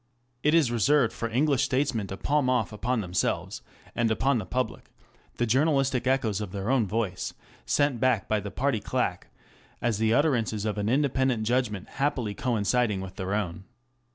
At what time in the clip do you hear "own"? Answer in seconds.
6.71-6.87, 13.35-13.65